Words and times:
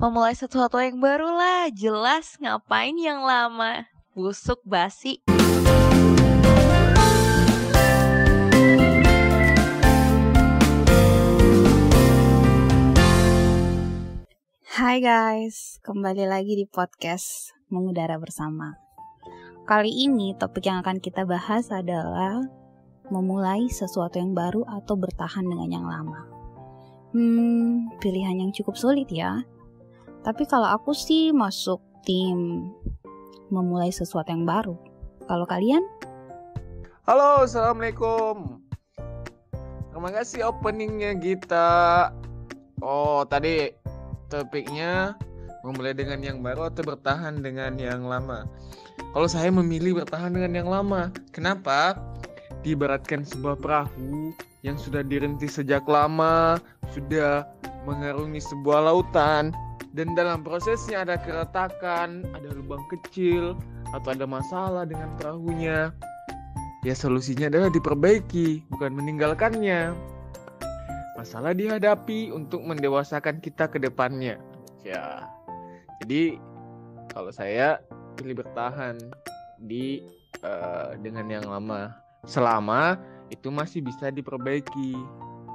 Memulai 0.00 0.32
sesuatu 0.32 0.80
yang 0.80 0.96
baru 0.96 1.28
lah, 1.28 1.68
jelas 1.76 2.40
ngapain 2.40 2.96
yang 2.96 3.20
lama. 3.20 3.84
Busuk 4.16 4.56
basi. 4.64 5.20
Hai 14.72 15.04
guys, 15.04 15.76
kembali 15.84 16.24
lagi 16.24 16.56
di 16.56 16.64
podcast 16.64 17.52
Mengudara 17.68 18.16
Bersama. 18.16 18.80
Kali 19.68 19.92
ini 19.92 20.32
topik 20.32 20.64
yang 20.64 20.80
akan 20.80 21.04
kita 21.04 21.28
bahas 21.28 21.68
adalah 21.68 22.40
memulai 23.12 23.68
sesuatu 23.68 24.16
yang 24.16 24.32
baru 24.32 24.64
atau 24.64 24.96
bertahan 24.96 25.44
dengan 25.44 25.68
yang 25.68 25.84
lama. 25.84 26.24
Hmm, 27.12 27.92
pilihan 28.00 28.48
yang 28.48 28.50
cukup 28.56 28.80
sulit 28.80 29.12
ya. 29.12 29.44
Tapi 30.20 30.44
kalau 30.44 30.68
aku 30.68 30.92
sih 30.92 31.32
masuk 31.32 31.80
tim 32.04 32.68
memulai 33.48 33.88
sesuatu 33.88 34.28
yang 34.28 34.44
baru. 34.44 34.76
Kalau 35.24 35.48
kalian? 35.48 35.80
Halo, 37.08 37.48
assalamualaikum. 37.48 38.60
Terima 39.88 40.10
kasih 40.12 40.52
openingnya 40.52 41.16
kita. 41.16 41.68
Oh, 42.84 43.24
tadi 43.24 43.72
topiknya 44.28 45.16
memulai 45.64 45.96
dengan 45.96 46.20
yang 46.20 46.44
baru 46.44 46.68
atau 46.68 46.84
bertahan 46.84 47.40
dengan 47.40 47.80
yang 47.80 48.04
lama. 48.04 48.44
Kalau 49.16 49.28
saya 49.28 49.48
memilih 49.48 50.04
bertahan 50.04 50.36
dengan 50.36 50.52
yang 50.52 50.68
lama, 50.68 51.08
kenapa? 51.32 51.96
Diibaratkan 52.60 53.24
sebuah 53.24 53.56
perahu 53.56 54.36
yang 54.60 54.76
sudah 54.76 55.00
dirintis 55.00 55.56
sejak 55.56 55.88
lama, 55.88 56.60
sudah 56.92 57.48
mengarungi 57.88 58.44
sebuah 58.44 58.84
lautan, 58.84 59.56
dan 59.94 60.14
dalam 60.14 60.46
prosesnya 60.46 61.02
ada 61.02 61.18
keretakan, 61.18 62.22
ada 62.30 62.48
lubang 62.54 62.82
kecil, 62.90 63.58
atau 63.90 64.14
ada 64.14 64.26
masalah 64.26 64.86
dengan 64.86 65.10
perahunya. 65.18 65.90
Ya 66.86 66.94
solusinya 66.96 67.50
adalah 67.50 67.68
diperbaiki, 67.68 68.64
bukan 68.72 68.96
meninggalkannya 68.96 69.92
masalah 71.20 71.52
dihadapi 71.52 72.32
untuk 72.32 72.64
mendewasakan 72.64 73.44
kita 73.44 73.68
ke 73.68 73.76
depannya. 73.76 74.40
Ya. 74.80 75.28
Jadi 76.00 76.40
kalau 77.12 77.28
saya 77.28 77.84
pilih 78.16 78.40
bertahan 78.40 78.96
di 79.60 80.00
uh, 80.40 80.96
dengan 81.04 81.28
yang 81.28 81.44
lama 81.44 81.92
selama 82.24 82.96
itu 83.28 83.52
masih 83.52 83.84
bisa 83.84 84.08
diperbaiki. 84.08 84.96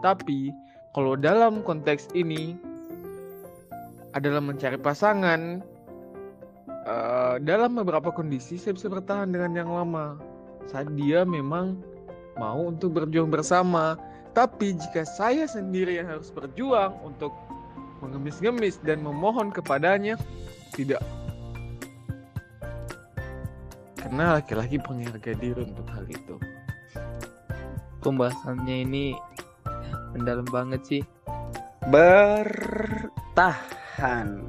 Tapi 0.05 0.53
kalau 0.93 1.17
dalam 1.17 1.65
konteks 1.65 2.13
ini 2.13 2.53
adalah 4.15 4.39
mencari 4.39 4.79
pasangan 4.79 5.59
uh, 6.87 7.35
dalam 7.43 7.75
beberapa 7.75 8.15
kondisi 8.15 8.55
saya 8.55 8.73
bisa 8.73 8.87
bertahan 8.87 9.29
dengan 9.29 9.51
yang 9.53 9.69
lama 9.69 10.15
saat 10.71 10.87
dia 10.95 11.27
memang 11.27 11.77
mau 12.39 12.71
untuk 12.71 12.95
berjuang 12.95 13.27
bersama 13.27 13.99
tapi 14.35 14.75
jika 14.75 15.07
saya 15.07 15.47
sendiri 15.47 15.95
yang 15.95 16.11
harus 16.11 16.27
berjuang 16.27 16.91
untuk 17.03 17.31
mengemis-ngemis 18.03 18.83
dan 18.83 18.99
memohon 18.99 19.49
kepadanya, 19.49 20.19
tidak. 20.75 20.99
Karena 23.95 24.37
laki-laki 24.37 24.77
punya 24.77 25.09
harga 25.09 25.33
diri 25.39 25.63
untuk 25.63 25.87
hal 25.89 26.05
itu. 26.05 26.35
Pembahasannya 28.03 28.85
ini 28.85 29.17
mendalam 30.13 30.45
banget 30.51 30.81
sih. 30.85 31.01
Bertahan 33.95 34.43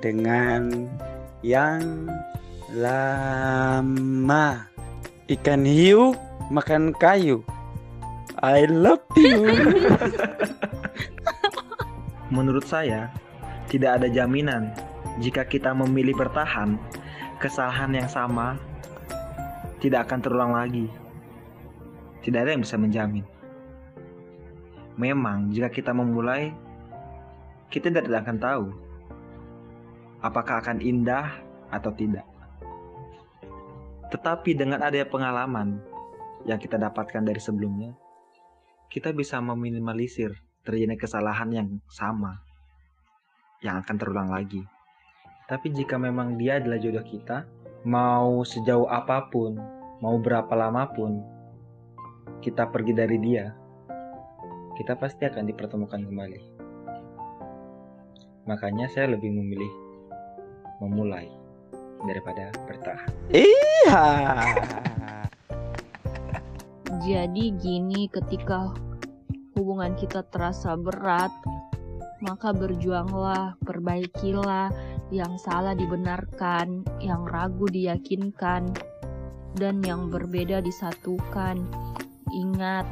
dengan 0.00 0.88
yang 1.44 2.08
lama. 2.72 4.64
Ikan 5.28 5.68
hiu 5.68 6.16
makan 6.48 6.96
kayu. 6.96 7.44
I 8.40 8.64
love 8.72 9.04
you. 9.20 9.36
Menurut 12.32 12.64
saya, 12.64 13.12
tidak 13.68 14.00
ada 14.00 14.08
jaminan 14.08 14.72
jika 15.20 15.44
kita 15.44 15.76
memilih 15.76 16.16
bertahan, 16.16 16.80
kesalahan 17.36 17.92
yang 17.92 18.08
sama 18.08 18.56
tidak 19.84 20.08
akan 20.08 20.24
terulang 20.24 20.56
lagi. 20.56 20.88
Tidak 22.24 22.40
ada 22.40 22.56
yang 22.56 22.64
bisa 22.64 22.80
menjamin. 22.80 23.28
Memang, 24.96 25.52
jika 25.52 25.68
kita 25.68 25.92
memulai, 25.92 26.56
kita 27.70 27.86
tidak 27.94 28.26
akan 28.26 28.38
tahu 28.42 28.66
apakah 30.20 30.58
akan 30.60 30.82
indah 30.82 31.38
atau 31.70 31.94
tidak. 31.94 32.26
Tetapi 34.10 34.58
dengan 34.58 34.82
adanya 34.82 35.06
pengalaman 35.06 35.78
yang 36.42 36.58
kita 36.58 36.74
dapatkan 36.76 37.22
dari 37.22 37.38
sebelumnya, 37.38 37.94
kita 38.90 39.14
bisa 39.14 39.38
meminimalisir 39.38 40.34
terjadinya 40.66 40.98
kesalahan 40.98 41.50
yang 41.54 41.68
sama 41.86 42.42
yang 43.62 43.78
akan 43.78 43.96
terulang 43.96 44.34
lagi. 44.34 44.66
Tapi 45.46 45.70
jika 45.70 45.94
memang 45.94 46.34
dia 46.34 46.58
adalah 46.58 46.78
jodoh 46.82 47.06
kita, 47.06 47.46
mau 47.86 48.42
sejauh 48.42 48.90
apa 48.90 49.30
pun, 49.30 49.54
mau 50.02 50.18
berapa 50.18 50.50
lama 50.58 50.90
pun 50.90 51.22
kita 52.42 52.66
pergi 52.66 52.92
dari 52.98 53.18
dia, 53.22 53.54
kita 54.74 54.98
pasti 54.98 55.22
akan 55.28 55.44
dipertemukan 55.46 56.02
kembali. 56.02 56.49
Makanya 58.50 58.90
saya 58.90 59.14
lebih 59.14 59.30
memilih 59.30 59.70
memulai 60.82 61.30
daripada 62.02 62.50
bertahan. 62.66 63.12
Iya. 63.30 64.02
Jadi 67.06 67.54
gini 67.62 68.10
ketika 68.10 68.74
hubungan 69.54 69.94
kita 69.94 70.26
terasa 70.34 70.74
berat, 70.74 71.30
maka 72.18 72.50
berjuanglah, 72.50 73.54
perbaikilah, 73.62 74.74
yang 75.14 75.38
salah 75.38 75.78
dibenarkan, 75.78 76.82
yang 76.98 77.22
ragu 77.30 77.70
diyakinkan, 77.70 78.66
dan 79.54 79.78
yang 79.86 80.10
berbeda 80.10 80.58
disatukan. 80.58 81.62
Ingat, 82.34 82.86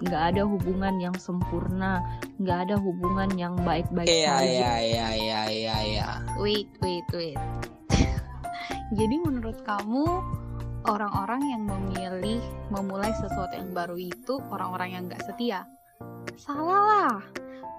nggak 0.00 0.22
ada 0.34 0.42
hubungan 0.48 0.96
yang 0.96 1.16
sempurna, 1.20 2.00
nggak 2.40 2.58
ada 2.68 2.76
hubungan 2.80 3.28
yang 3.36 3.54
baik-baik 3.60 4.08
Iya 4.08 4.32
saja. 4.32 4.44
iya 4.44 4.74
iya 4.80 5.08
iya 5.12 5.40
iya 5.48 5.76
iya. 5.84 6.08
Wait, 6.40 6.72
wait, 6.80 7.04
wait. 7.12 7.40
Jadi 8.98 9.16
menurut 9.20 9.60
kamu 9.62 10.04
orang-orang 10.88 11.42
yang 11.52 11.62
memilih 11.68 12.40
memulai 12.72 13.12
sesuatu 13.20 13.52
yang 13.52 13.76
baru 13.76 14.00
itu 14.00 14.40
orang-orang 14.48 14.96
yang 14.96 15.02
gak 15.12 15.20
setia? 15.28 15.68
Salah 16.40 16.80
lah. 16.80 17.14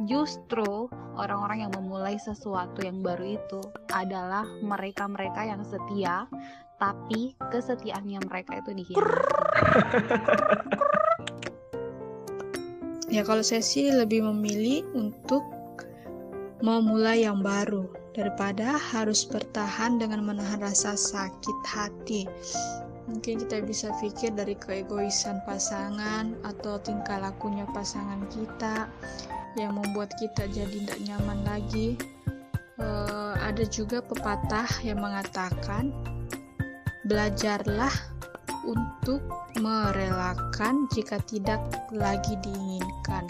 Justru 0.06 0.90
orang-orang 1.18 1.66
yang 1.66 1.74
memulai 1.74 2.18
sesuatu 2.22 2.86
yang 2.86 3.02
baru 3.02 3.38
itu 3.38 3.62
adalah 3.94 4.46
mereka-mereka 4.62 5.46
yang 5.46 5.62
setia, 5.66 6.26
tapi 6.78 7.34
kesetiaannya 7.50 8.22
mereka 8.26 8.62
itu 8.62 8.72
dikhianati. 8.78 9.30
Ya 13.12 13.28
kalau 13.28 13.44
saya 13.44 13.60
sih 13.60 13.92
lebih 13.92 14.24
memilih 14.24 14.88
untuk 14.96 15.44
memulai 16.64 17.28
yang 17.28 17.44
baru 17.44 17.92
daripada 18.16 18.80
harus 18.80 19.28
bertahan 19.28 20.00
dengan 20.00 20.24
menahan 20.24 20.64
rasa 20.64 20.96
sakit 20.96 21.58
hati. 21.68 22.24
Mungkin 23.12 23.44
kita 23.44 23.68
bisa 23.68 23.92
pikir 24.00 24.32
dari 24.32 24.56
keegoisan 24.56 25.44
pasangan 25.44 26.32
atau 26.48 26.80
tingkah 26.80 27.20
lakunya 27.20 27.68
pasangan 27.76 28.24
kita 28.32 28.88
yang 29.60 29.76
membuat 29.76 30.16
kita 30.16 30.48
jadi 30.48 30.72
tidak 30.88 31.00
nyaman 31.04 31.40
lagi. 31.44 32.00
Eh, 32.80 33.34
ada 33.36 33.68
juga 33.68 34.00
pepatah 34.00 34.70
yang 34.88 35.04
mengatakan 35.04 35.92
belajarlah 37.04 37.92
untuk 38.66 39.22
merelakan 39.60 40.86
jika 40.94 41.18
tidak 41.30 41.62
lagi 41.94 42.38
diinginkan. 42.42 43.28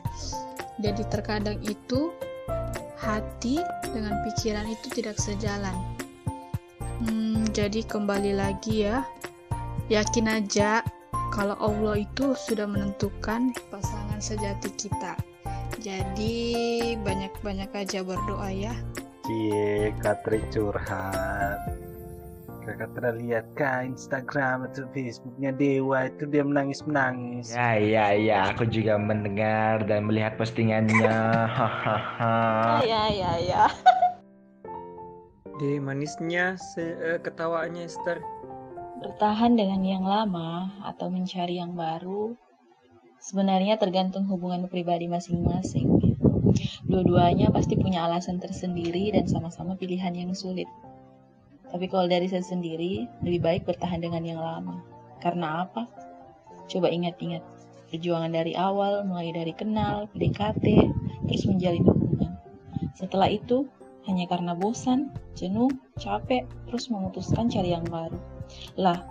Jadi 0.81 1.04
terkadang 1.12 1.60
itu 1.62 2.12
hati 2.98 3.60
dengan 3.89 4.22
pikiran 4.25 4.69
itu 4.69 4.88
tidak 4.94 5.18
sejalan. 5.18 5.74
Hmm, 7.01 7.50
jadi 7.50 7.81
kembali 7.86 8.38
lagi 8.38 8.86
ya, 8.86 9.01
yakin 9.89 10.30
aja 10.30 10.86
kalau 11.33 11.57
Allah 11.57 12.06
itu 12.06 12.38
sudah 12.38 12.69
menentukan 12.69 13.56
pasangan 13.74 14.22
sejati 14.22 14.69
kita. 14.78 15.18
Jadi 15.81 16.94
banyak-banyak 17.01 17.74
aja 17.74 18.06
berdoa 18.06 18.54
ya. 18.54 18.75
Cie, 19.25 19.89
Katri 19.98 20.45
curhat. 20.54 21.81
Kakak 22.61 22.93
pernah 22.93 23.17
lihat 23.17 23.45
kah 23.57 23.81
Instagram 23.81 24.69
atau 24.69 24.85
Facebooknya 24.93 25.49
Dewa 25.49 26.05
itu 26.05 26.29
dia 26.29 26.45
menangis 26.45 26.85
menangis. 26.85 27.49
Ya, 27.57 27.73
ya, 27.81 28.05
ya. 28.13 28.39
Aku 28.53 28.69
juga 28.69 29.01
mendengar 29.01 29.81
dan 29.89 30.05
melihat 30.05 30.37
postingannya. 30.37 31.09
Hahaha. 31.49 32.37
Ya 32.91 33.09
ya 33.09 33.31
ya. 33.41 33.63
Ide 35.57 35.81
manisnya 35.81 36.57
se 36.57 36.81
eh, 37.01 37.17
ketawaannya 37.21 37.85
Esther. 37.85 38.21
Bertahan 39.01 39.57
dengan 39.57 39.81
yang 39.81 40.05
lama 40.05 40.69
atau 40.85 41.09
mencari 41.09 41.57
yang 41.57 41.73
baru 41.73 42.37
sebenarnya 43.21 43.77
tergantung 43.81 44.29
hubungan 44.29 44.69
pribadi 44.69 45.09
masing-masing. 45.09 45.97
Dua-duanya 46.85 47.49
pasti 47.49 47.73
punya 47.77 48.05
alasan 48.05 48.37
tersendiri 48.37 49.13
dan 49.13 49.25
sama-sama 49.25 49.77
pilihan 49.77 50.13
yang 50.13 50.33
sulit. 50.37 50.69
Tapi 51.71 51.85
kalau 51.88 52.06
dari 52.12 52.27
saya 52.27 52.44
sendiri, 52.44 53.07
lebih 53.23 53.41
baik 53.41 53.62
bertahan 53.63 54.03
dengan 54.03 54.23
yang 54.27 54.44
lama. 54.44 54.83
Karena 55.23 55.63
apa? 55.63 55.88
Coba 56.68 56.91
ingat-ingat. 56.91 57.44
Perjuangan 57.91 58.31
dari 58.31 58.56
awal, 58.56 59.03
mulai 59.03 59.31
dari 59.35 59.51
kenal, 59.56 60.07
PDKT, 60.12 60.65
terus 61.27 61.44
menjalin 61.47 61.83
hubungan. 61.88 62.31
Setelah 62.95 63.31
itu, 63.31 63.68
hanya 64.07 64.25
karena 64.27 64.56
bosan, 64.56 65.12
jenuh, 65.35 65.69
capek, 66.00 66.47
terus 66.68 66.89
memutuskan 66.89 67.47
cari 67.47 67.75
yang 67.75 67.85
baru. 67.85 68.18
Lah, 68.75 69.03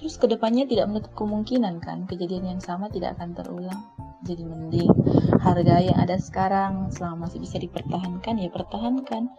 terus 0.00 0.16
ke 0.16 0.28
depannya 0.30 0.64
tidak 0.64 0.88
menutup 0.88 1.12
kemungkinan 1.18 1.82
kan 1.84 2.08
kejadian 2.08 2.56
yang 2.56 2.62
sama 2.62 2.88
tidak 2.88 3.18
akan 3.18 3.36
terulang. 3.36 3.80
Jadi 4.24 4.42
mending 4.42 4.90
harga 5.38 5.76
yang 5.78 5.98
ada 6.00 6.16
sekarang 6.18 6.90
selama 6.90 7.28
masih 7.28 7.38
bisa 7.38 7.60
dipertahankan 7.60 8.40
ya 8.40 8.48
pertahankan. 8.50 9.30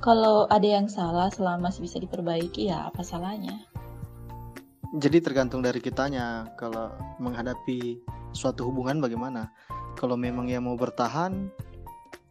Kalau 0.00 0.48
ada 0.48 0.64
yang 0.64 0.88
salah 0.88 1.28
selama 1.28 1.68
masih 1.68 1.84
bisa 1.84 2.00
diperbaiki 2.00 2.72
ya 2.72 2.88
apa 2.88 3.04
salahnya? 3.04 3.68
Jadi 4.96 5.20
tergantung 5.20 5.60
dari 5.60 5.76
kitanya 5.76 6.48
kalau 6.56 6.88
menghadapi 7.20 8.00
suatu 8.32 8.64
hubungan 8.72 8.96
bagaimana. 9.04 9.52
Kalau 10.00 10.16
memang 10.16 10.48
yang 10.48 10.64
mau 10.64 10.74
bertahan 10.74 11.52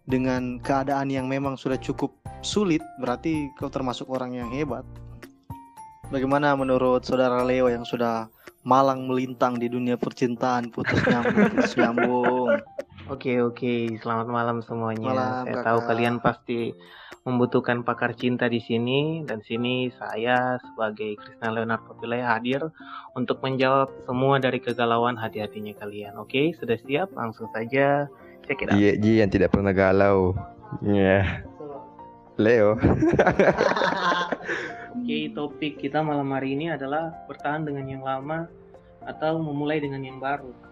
dengan 0.10 0.58
keadaan 0.66 1.14
yang 1.14 1.30
memang 1.30 1.62
sudah 1.62 1.78
cukup 1.78 2.10
sulit, 2.42 2.82
berarti 2.98 3.54
kau 3.54 3.70
termasuk 3.70 4.10
orang 4.10 4.34
yang 4.34 4.50
hebat. 4.50 4.82
Bagaimana 6.10 6.58
menurut 6.58 7.06
saudara 7.06 7.46
Leo 7.46 7.70
yang 7.70 7.86
sudah 7.86 8.34
malang 8.66 9.06
melintang 9.06 9.62
di 9.62 9.70
dunia 9.70 9.94
percintaan, 9.94 10.74
putus 10.74 11.06
nyambung, 11.06 11.54
putus 11.54 11.74
nyambung. 11.78 12.50
Oke 13.10 13.42
oke, 13.42 13.98
selamat 14.06 14.28
malam 14.30 14.62
semuanya. 14.62 15.10
Malam, 15.10 15.34
Saya 15.42 15.56
kakak. 15.58 15.66
tahu 15.66 15.80
kalian 15.90 16.16
pasti 16.22 16.62
membutuhkan 17.26 17.82
pakar 17.82 18.14
cinta 18.14 18.46
di 18.46 18.62
sini 18.62 19.26
dan 19.26 19.42
sini 19.42 19.90
saya 19.98 20.62
sebagai 20.62 21.18
Krisna 21.18 21.50
Leonardo 21.50 21.98
Pillai 21.98 22.22
hadir 22.22 22.70
untuk 23.18 23.42
menjawab 23.42 23.90
semua 24.06 24.38
dari 24.38 24.62
kegalauan 24.62 25.18
hati-hatinya 25.18 25.74
kalian. 25.82 26.22
Oke, 26.22 26.54
sudah 26.54 26.78
siap? 26.86 27.10
Langsung 27.18 27.50
saja 27.50 28.06
check 28.46 28.62
it 28.62 28.70
out. 28.70 28.78
Ji, 28.78 29.02
Ji 29.02 29.26
yang 29.26 29.34
tidak 29.34 29.58
pernah 29.58 29.74
galau. 29.74 30.38
Ya. 30.86 31.42
Leo. 32.38 32.78
Oke, 35.02 35.34
topik 35.34 35.82
kita 35.82 36.06
malam 36.06 36.30
hari 36.30 36.54
ini 36.54 36.70
adalah 36.70 37.10
bertahan 37.26 37.66
dengan 37.66 37.90
yang 37.90 38.06
lama 38.06 38.46
atau 39.02 39.42
memulai 39.42 39.82
dengan 39.82 40.06
yang 40.06 40.22
baru. 40.22 40.69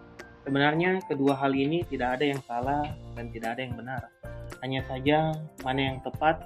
Sebenarnya 0.48 1.04
kedua 1.04 1.36
hal 1.36 1.52
ini 1.52 1.84
tidak 1.92 2.16
ada 2.16 2.24
yang 2.24 2.40
salah 2.48 2.80
dan 3.12 3.28
tidak 3.28 3.52
ada 3.52 3.68
yang 3.68 3.76
benar. 3.76 4.08
Hanya 4.64 4.80
saja 4.88 5.36
mana 5.60 5.92
yang 5.92 6.00
tepat 6.00 6.40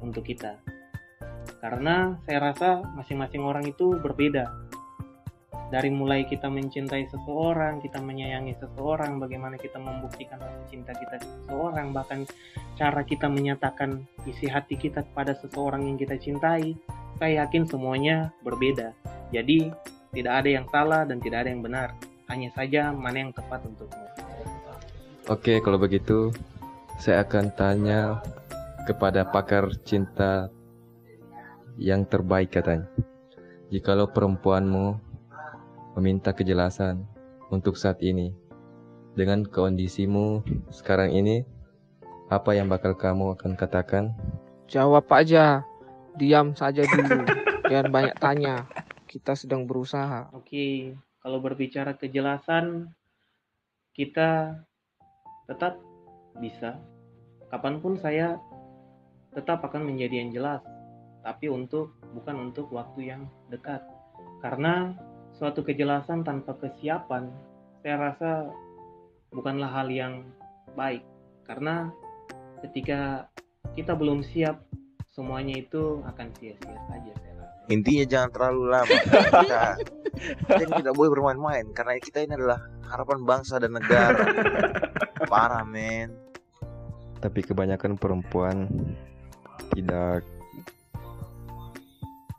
untuk 0.00 0.24
kita. 0.24 0.56
Karena 1.60 2.16
saya 2.24 2.40
rasa 2.40 2.80
masing-masing 2.96 3.44
orang 3.44 3.68
itu 3.68 4.00
berbeda. 4.00 4.48
Dari 5.68 5.92
mulai 5.92 6.24
kita 6.24 6.48
mencintai 6.48 7.04
seseorang, 7.12 7.84
kita 7.84 8.00
menyayangi 8.00 8.56
seseorang, 8.56 9.20
bagaimana 9.20 9.60
kita 9.60 9.76
membuktikan 9.76 10.40
rasa 10.40 10.64
cinta 10.72 10.96
kita 10.96 11.20
ke 11.20 11.28
seseorang, 11.28 11.92
bahkan 11.92 12.24
cara 12.80 13.04
kita 13.04 13.28
menyatakan 13.28 14.08
isi 14.24 14.48
hati 14.48 14.80
kita 14.80 15.04
kepada 15.12 15.36
seseorang 15.36 15.84
yang 15.84 16.00
kita 16.00 16.16
cintai, 16.16 16.80
saya 17.20 17.44
yakin 17.44 17.68
semuanya 17.68 18.32
berbeda. 18.40 18.96
Jadi, 19.36 19.68
tidak 20.16 20.32
ada 20.44 20.48
yang 20.48 20.64
salah 20.72 21.04
dan 21.04 21.20
tidak 21.20 21.44
ada 21.44 21.52
yang 21.52 21.60
benar. 21.60 21.92
Hanya 22.32 22.48
saja 22.56 22.88
mana 22.96 23.28
yang 23.28 23.32
tepat 23.36 23.60
untukmu. 23.68 24.08
Oke, 25.28 25.60
kalau 25.60 25.76
begitu 25.76 26.32
saya 26.96 27.20
akan 27.28 27.52
tanya 27.52 28.24
kepada 28.88 29.28
pakar 29.28 29.68
cinta 29.84 30.48
yang 31.76 32.08
terbaik 32.08 32.48
katanya. 32.48 32.88
Jikalau 33.68 34.08
perempuanmu 34.08 34.96
meminta 36.00 36.32
kejelasan 36.32 37.04
untuk 37.52 37.76
saat 37.76 38.00
ini 38.00 38.32
dengan 39.12 39.44
kondisimu 39.44 40.40
sekarang 40.72 41.12
ini, 41.12 41.44
apa 42.32 42.56
yang 42.56 42.72
bakal 42.72 42.96
kamu 42.96 43.36
akan 43.36 43.60
katakan? 43.60 44.16
Jawab 44.72 45.04
aja. 45.12 45.68
Diam 46.16 46.56
saja 46.56 46.80
dulu. 46.88 47.28
Jangan 47.68 47.88
banyak 47.92 48.16
tanya. 48.16 48.64
Kita 49.04 49.36
sedang 49.36 49.68
berusaha. 49.68 50.32
Oke, 50.32 50.96
kalau 51.22 51.38
berbicara 51.38 51.94
kejelasan, 51.94 52.90
kita 53.94 54.58
tetap 55.46 55.78
bisa. 56.42 56.82
Kapan 57.46 57.78
pun 57.78 57.94
saya 58.02 58.42
tetap 59.30 59.62
akan 59.62 59.86
menjadi 59.86 60.18
yang 60.26 60.30
jelas, 60.34 60.60
tapi 61.22 61.46
untuk 61.46 61.94
bukan 62.10 62.50
untuk 62.50 62.68
waktu 62.74 63.14
yang 63.14 63.22
dekat. 63.48 63.80
Karena 64.42 64.98
suatu 65.38 65.62
kejelasan 65.62 66.26
tanpa 66.26 66.58
kesiapan, 66.58 67.30
saya 67.80 68.10
rasa 68.10 68.30
bukanlah 69.30 69.70
hal 69.70 69.88
yang 69.88 70.26
baik. 70.74 71.06
Karena 71.46 71.88
ketika 72.66 73.30
kita 73.78 73.94
belum 73.94 74.26
siap, 74.26 74.58
semuanya 75.14 75.62
itu 75.62 76.02
akan 76.02 76.28
sia-sia 76.36 76.78
saja. 76.90 77.12
Saya. 77.14 77.31
Intinya 77.72 78.04
jangan 78.04 78.30
terlalu 78.36 78.62
lama. 78.68 78.96
Kita, 79.00 79.62
kita 80.44 80.62
ini 80.68 80.72
tidak 80.84 80.94
boleh 80.94 81.10
bermain-main 81.16 81.64
karena 81.72 81.96
kita 81.96 82.20
ini 82.20 82.36
adalah 82.36 82.60
harapan 82.84 83.24
bangsa 83.24 83.56
dan 83.56 83.72
negara. 83.72 84.20
Parah 85.24 85.64
men. 85.64 86.12
Tapi 87.24 87.40
kebanyakan 87.40 87.96
perempuan 87.96 88.68
tidak 89.72 90.20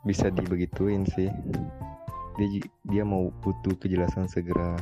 bisa 0.06 0.30
dibegituin 0.30 1.02
sih. 1.18 1.32
Dia 2.38 2.46
dia 2.86 3.02
mau 3.02 3.34
butuh 3.42 3.74
kejelasan 3.82 4.30
segera. 4.30 4.78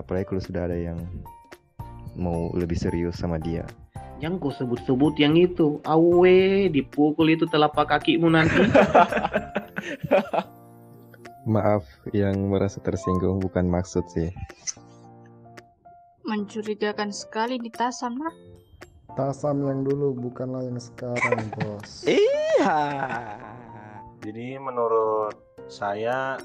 Apalagi 0.00 0.32
kalau 0.32 0.40
sudah 0.40 0.72
ada 0.72 0.78
yang 0.78 0.96
mau 2.16 2.48
lebih 2.56 2.80
serius 2.80 3.20
sama 3.20 3.36
dia. 3.36 3.68
Jangan 4.22 4.38
kau 4.38 4.54
sebut-sebut 4.54 5.18
yang 5.18 5.34
itu. 5.34 5.82
Awe, 5.82 6.70
dipukul 6.70 7.34
itu 7.34 7.44
telapak 7.50 7.90
kakimu 7.98 8.30
nanti. 8.30 8.54
Maaf 11.46 11.82
yang 12.14 12.50
merasa 12.50 12.78
tersinggung 12.78 13.42
bukan 13.42 13.66
maksud 13.66 14.06
sih. 14.14 14.30
Mencurigakan 16.22 17.10
sekali 17.10 17.58
di 17.58 17.66
Tasam, 17.68 18.14
nah. 18.14 18.34
Tasam 19.18 19.66
yang 19.66 19.82
dulu 19.82 20.14
bukanlah 20.16 20.62
yang 20.62 20.78
sekarang, 20.78 21.50
bos. 21.58 22.06
Iya. 22.06 22.78
Jadi 24.22 24.54
menurut 24.62 25.34
saya 25.66 26.38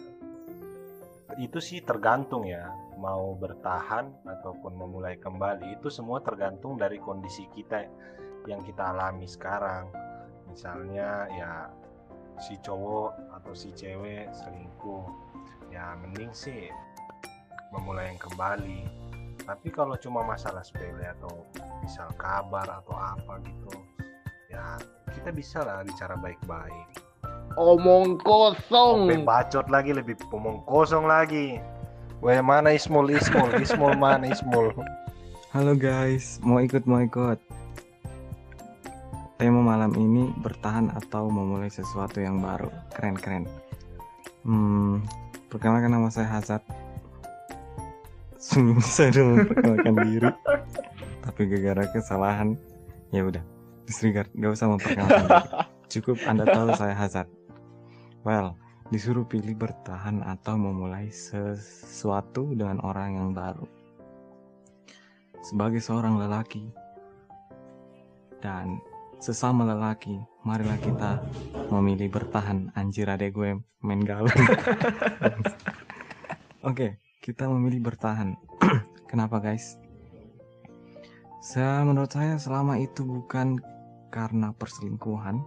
itu 1.38 1.62
sih 1.62 1.86
tergantung 1.86 2.50
ya 2.50 2.74
mau 2.98 3.38
bertahan 3.38 4.10
ataupun 4.26 4.74
memulai 4.74 5.22
kembali 5.22 5.78
itu 5.78 5.94
semua 5.94 6.18
tergantung 6.26 6.82
dari 6.82 6.98
kondisi 6.98 7.46
kita 7.54 7.86
yang 8.50 8.66
kita 8.66 8.90
alami 8.90 9.30
sekarang 9.30 9.86
misalnya 10.50 11.30
ya 11.30 11.52
si 12.38 12.56
cowok 12.62 13.14
atau 13.34 13.54
si 13.58 13.74
cewek 13.74 14.30
selingkuh 14.34 15.06
ya 15.74 15.98
mending 16.00 16.32
sih 16.32 16.70
memulai 17.74 18.14
yang 18.14 18.22
kembali 18.22 18.86
tapi 19.44 19.68
kalau 19.72 19.96
cuma 19.98 20.24
masalah 20.24 20.62
sepele 20.62 21.08
atau 21.18 21.48
misal 21.82 22.08
kabar 22.20 22.68
atau 22.68 22.96
apa 22.96 23.42
gitu 23.44 23.74
ya 24.52 24.78
kita 25.12 25.30
bisa 25.34 25.66
lah 25.66 25.82
bicara 25.84 26.16
baik-baik 26.20 27.08
Omong 27.58 28.22
kosong. 28.22 29.10
Sampai 29.10 29.26
bacot 29.26 29.66
lagi 29.74 29.90
lebih 29.90 30.14
omong 30.30 30.62
kosong 30.70 31.10
lagi. 31.10 31.58
Weh 32.22 32.38
mana 32.38 32.78
Ismul 32.78 33.10
Ismul 33.10 33.50
Ismul 33.58 33.98
mana 33.98 34.30
Ismul? 34.30 34.78
Halo 35.50 35.74
guys, 35.74 36.38
mau 36.46 36.62
ikut 36.62 36.86
mau 36.86 37.02
ikut. 37.02 37.42
Tema 39.38 39.62
malam 39.62 39.94
ini 39.94 40.34
bertahan 40.42 40.90
atau 40.98 41.30
memulai 41.30 41.70
sesuatu 41.70 42.18
yang 42.18 42.42
baru. 42.42 42.74
Keren 42.90 43.14
keren. 43.14 43.46
Hmm, 44.42 45.06
perkenalkan 45.46 45.94
nama 45.94 46.10
saya 46.10 46.26
Hazard. 46.26 46.66
Seminggu 48.42 48.82
saya 48.98 49.14
udah 49.14 49.26
memperkenalkan 49.38 49.94
diri, 50.10 50.32
tapi 51.22 51.42
gara-gara 51.54 51.86
kesalahan, 51.94 52.58
ya 53.14 53.30
udah 53.30 53.46
disregard, 53.86 54.26
gak 54.34 54.58
usah 54.58 54.74
memperkenalkan 54.74 55.26
diri. 55.30 55.46
Cukup 55.94 56.18
Anda 56.26 56.50
tahu 56.50 56.74
saya 56.74 56.98
Hazard. 56.98 57.30
Well, 58.26 58.58
disuruh 58.90 59.30
pilih 59.30 59.54
bertahan 59.54 60.26
atau 60.26 60.58
memulai 60.58 61.14
sesuatu 61.14 62.58
dengan 62.58 62.82
orang 62.82 63.22
yang 63.22 63.30
baru. 63.38 63.70
Sebagai 65.46 65.78
seorang 65.78 66.18
lelaki 66.18 66.74
dan 68.42 68.82
sesama 69.18 69.66
lelaki, 69.66 70.22
marilah 70.46 70.78
kita 70.78 71.22
memilih 71.74 72.14
bertahan. 72.14 72.70
Anjir 72.78 73.10
adek 73.10 73.34
gue 73.34 73.58
main 73.82 74.02
galau. 74.06 74.30
Oke, 76.70 77.02
kita 77.22 77.50
memilih 77.50 77.82
bertahan. 77.82 78.38
Kenapa 79.12 79.42
guys? 79.42 79.78
Saya 81.42 81.82
menurut 81.88 82.12
saya 82.12 82.36
selama 82.36 82.76
itu 82.76 83.08
bukan 83.08 83.56
karena 84.12 84.52
perselingkuhan, 84.52 85.40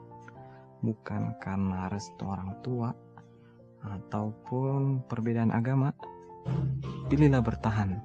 bukan 0.81 1.37
karena 1.43 1.93
restu 1.93 2.25
orang 2.25 2.57
tua, 2.65 2.91
ataupun 3.85 5.05
perbedaan 5.05 5.53
agama, 5.53 5.93
pilihlah 7.13 7.45
bertahan. 7.45 8.01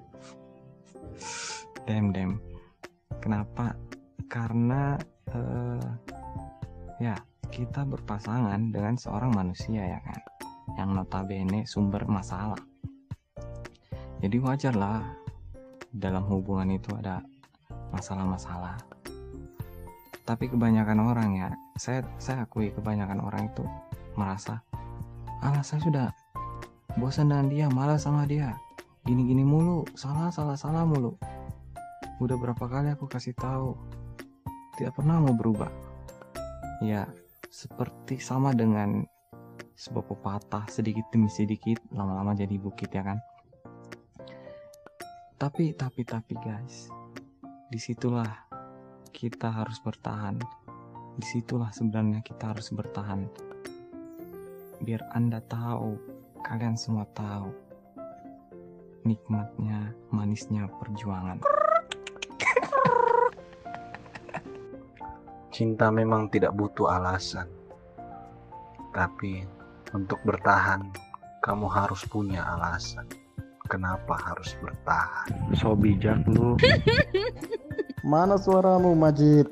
Dem 1.87 2.11
dem. 2.11 2.43
Kenapa? 3.23 3.79
Karena 4.27 4.99
eh, 5.31 5.89
ya 7.01 7.15
kita 7.49 7.87
berpasangan 7.87 8.73
dengan 8.73 8.99
seorang 8.99 9.31
manusia 9.31 9.81
ya 9.85 9.99
kan, 10.03 10.19
yang 10.75 10.91
notabene 10.91 11.63
sumber 11.63 12.03
masalah. 12.05 12.59
Jadi 14.19 14.37
wajarlah 14.41 15.05
dalam 15.95 16.23
hubungan 16.27 16.75
itu 16.75 16.91
ada 16.97 17.23
masalah-masalah. 17.95 18.75
Tapi 20.25 20.49
kebanyakan 20.49 20.99
orang 21.05 21.29
ya, 21.37 21.49
saya 21.77 22.01
saya 22.17 22.49
akui 22.49 22.73
kebanyakan 22.73 23.21
orang 23.21 23.47
itu 23.53 23.61
merasa, 24.17 24.59
alah 25.45 25.61
saya 25.61 25.79
sudah 25.85 26.07
bosan 26.97 27.29
dengan 27.29 27.47
dia, 27.51 27.67
malas 27.69 28.09
sama 28.09 28.25
dia, 28.25 28.57
gini-gini 29.05 29.45
mulu, 29.45 29.85
salah 29.93 30.33
salah 30.33 30.57
salah 30.57 30.81
mulu. 30.81 31.13
Udah 32.17 32.39
berapa 32.41 32.65
kali 32.65 32.95
aku 32.95 33.05
kasih 33.05 33.37
tahu, 33.37 33.77
tidak 34.75 34.99
pernah 34.99 35.23
mau 35.23 35.35
berubah. 35.35 35.71
Ya, 36.83 37.07
seperti 37.47 38.19
sama 38.19 38.51
dengan 38.51 39.07
sebuah 39.75 40.07
pepatah 40.07 40.67
sedikit 40.71 41.03
demi 41.11 41.27
sedikit 41.27 41.79
lama-lama 41.91 42.35
jadi 42.35 42.55
bukit 42.59 42.91
ya 42.91 43.03
kan. 43.03 43.19
Tapi 45.35 45.75
tapi 45.75 46.01
tapi 46.07 46.33
guys, 46.39 46.87
di 47.67 47.79
situlah 47.79 48.27
kita 49.11 49.51
harus 49.51 49.79
bertahan. 49.83 50.39
Di 51.15 51.25
situlah 51.27 51.71
sebenarnya 51.71 52.19
kita 52.23 52.51
harus 52.51 52.71
bertahan. 52.75 53.27
Biar 54.83 54.99
Anda 55.15 55.39
tahu, 55.39 55.95
kalian 56.43 56.75
semua 56.75 57.07
tahu 57.15 57.65
nikmatnya, 59.05 59.93
manisnya 60.09 60.65
perjuangan. 60.81 61.39
Cinta 65.55 65.87
memang 65.87 66.27
tidak 66.27 66.51
butuh 66.51 66.99
alasan. 66.99 67.47
Tapi 68.91 69.47
untuk 69.95 70.19
bertahan, 70.27 70.83
kamu 71.39 71.71
harus 71.71 72.03
punya 72.11 72.43
alasan. 72.43 73.07
Kenapa 73.71 74.19
harus 74.19 74.51
bertahan? 74.59 75.31
So 75.55 75.71
bijak 75.71 76.27
lu. 76.27 76.59
Mana 78.11 78.35
suaramu 78.35 78.99
Majid? 78.99 79.47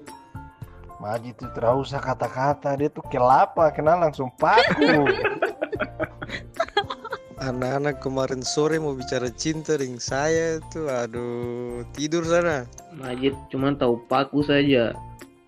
Majid 1.00 1.39
itu 1.39 1.48
tidak 1.55 1.72
usah 1.72 2.03
kata-kata, 2.03 2.75
dia 2.75 2.91
tuh 2.91 3.07
kelapa, 3.07 3.72
kenal 3.72 4.03
langsung 4.03 4.27
paku. 4.36 5.07
Anak-anak 7.48 8.03
kemarin 8.03 8.43
sore 8.43 8.75
mau 8.75 8.91
bicara 8.91 9.31
cinta 9.31 9.79
dengan 9.79 10.03
saya 10.03 10.60
tuh, 10.67 10.91
aduh 10.91 11.88
tidur 11.95 12.27
sana. 12.27 12.67
Majid 12.91 13.39
cuma 13.48 13.72
tahu 13.72 14.03
paku 14.12 14.43
saja. 14.43 14.91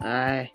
Ay. 0.06 0.54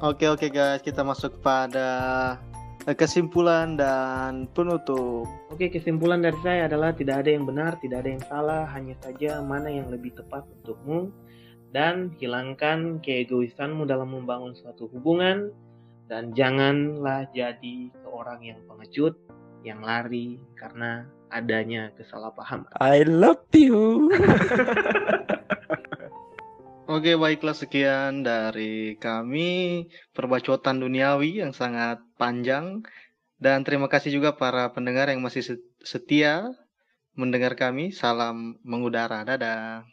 Oke 0.00 0.24
oke 0.24 0.48
guys, 0.48 0.80
kita 0.80 1.04
masuk 1.04 1.44
pada 1.44 2.40
eh, 2.88 2.96
kesimpulan 2.96 3.76
dan 3.76 4.48
penutup. 4.56 5.28
Oke, 5.52 5.68
kesimpulan 5.68 6.24
dari 6.24 6.40
saya 6.40 6.64
adalah 6.64 6.96
tidak 6.96 7.20
ada 7.20 7.30
yang 7.36 7.44
benar, 7.44 7.76
tidak 7.84 8.00
ada 8.00 8.10
yang 8.16 8.24
salah, 8.24 8.64
hanya 8.72 8.96
saja 9.04 9.44
mana 9.44 9.68
yang 9.68 9.92
lebih 9.92 10.16
tepat 10.16 10.48
untukmu 10.48 11.12
dan 11.76 12.16
hilangkan 12.16 13.04
keegoisanmu 13.04 13.84
dalam 13.84 14.16
membangun 14.16 14.56
suatu 14.56 14.88
hubungan 14.96 15.52
dan 16.08 16.32
janganlah 16.32 17.28
jadi 17.36 17.92
seorang 18.00 18.40
yang 18.40 18.64
pengecut, 18.64 19.12
yang 19.60 19.84
lari 19.84 20.40
karena 20.56 21.04
adanya 21.28 21.92
kesalahpahaman. 22.00 22.72
I 22.80 23.04
love 23.04 23.44
you. 23.52 24.08
Oke, 26.90 27.14
baiklah 27.14 27.54
sekian 27.54 28.26
dari 28.26 28.98
kami 28.98 29.86
perbacotan 30.10 30.82
duniawi 30.82 31.38
yang 31.38 31.54
sangat 31.54 32.02
panjang 32.18 32.82
dan 33.38 33.62
terima 33.62 33.86
kasih 33.86 34.10
juga 34.10 34.34
para 34.34 34.74
pendengar 34.74 35.06
yang 35.06 35.22
masih 35.22 35.62
setia 35.86 36.50
mendengar 37.14 37.54
kami. 37.54 37.94
Salam 37.94 38.58
mengudara. 38.66 39.22
Dadah. 39.22 39.86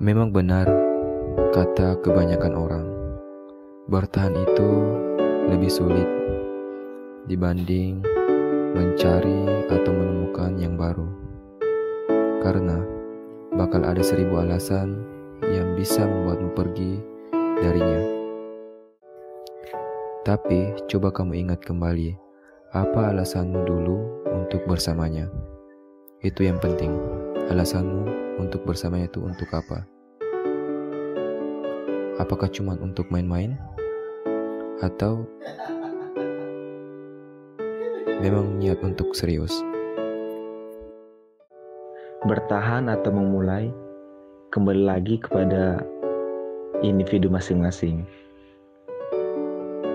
Memang 0.00 0.32
benar 0.32 0.72
kata 1.52 2.00
kebanyakan 2.00 2.56
orang, 2.56 2.88
bertahan 3.92 4.40
itu 4.40 4.70
lebih 5.52 5.68
sulit 5.68 6.08
dibanding 7.28 8.00
mencari 8.72 9.68
atau 9.68 9.92
menemukan 9.92 10.56
yang 10.56 10.80
baru. 10.80 11.04
Karena 12.40 12.95
bakal 13.66 13.82
ada 13.82 13.98
seribu 13.98 14.38
alasan 14.38 15.02
yang 15.42 15.74
bisa 15.74 16.06
membuatmu 16.06 16.54
pergi 16.54 17.02
darinya. 17.58 17.98
Tapi 20.22 20.86
coba 20.86 21.10
kamu 21.10 21.34
ingat 21.34 21.66
kembali, 21.66 22.14
apa 22.70 23.10
alasanmu 23.10 23.66
dulu 23.66 24.22
untuk 24.38 24.62
bersamanya? 24.70 25.26
Itu 26.22 26.46
yang 26.46 26.62
penting. 26.62 26.94
Alasanmu 27.50 28.06
untuk 28.38 28.62
bersamanya 28.62 29.10
itu 29.10 29.26
untuk 29.26 29.50
apa? 29.50 29.82
Apakah 32.22 32.46
cuma 32.54 32.78
untuk 32.78 33.10
main-main? 33.10 33.58
Atau 34.78 35.26
memang 38.22 38.62
niat 38.62 38.78
untuk 38.86 39.10
serius? 39.10 39.58
Bertahan 42.24 42.88
atau 42.88 43.12
memulai 43.12 43.68
kembali 44.48 44.88
lagi 44.88 45.20
kepada 45.20 45.84
individu 46.80 47.28
masing-masing. 47.28 48.08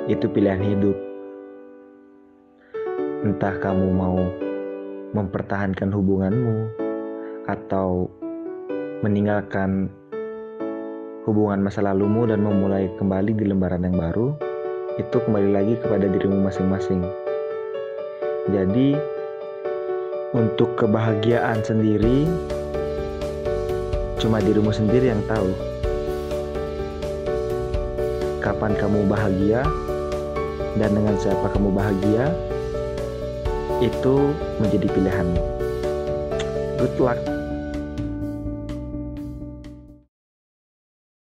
Itu 0.05 0.29
pilihan 0.29 0.61
hidup. 0.61 0.93
Entah 3.25 3.57
kamu 3.57 3.89
mau 3.89 4.21
mempertahankan 5.17 5.89
hubunganmu 5.89 6.69
atau 7.49 8.05
meninggalkan 9.01 9.89
hubungan 11.25 11.65
masa 11.65 11.81
lalumu 11.81 12.29
dan 12.29 12.45
memulai 12.45 12.85
kembali 13.01 13.33
di 13.33 13.49
lembaran 13.49 13.81
yang 13.81 13.97
baru, 13.97 14.37
itu 15.01 15.17
kembali 15.25 15.49
lagi 15.57 15.73
kepada 15.81 16.05
dirimu 16.05 16.37
masing-masing. 16.45 17.01
Jadi, 18.49 18.97
untuk 20.31 20.79
kebahagiaan 20.79 21.59
sendiri, 21.59 22.27
cuma 24.19 24.39
dirimu 24.39 24.71
sendiri 24.71 25.11
yang 25.11 25.23
tahu. 25.27 25.51
Kapan 28.39 28.73
kamu 28.79 29.05
bahagia 29.11 29.61
dan 30.79 30.89
dengan 30.95 31.15
siapa 31.19 31.51
kamu 31.51 31.69
bahagia, 31.75 32.31
itu 33.83 34.31
menjadi 34.61 34.87
pilihanmu. 34.87 35.43
Good 36.79 36.95
luck. 36.97 37.30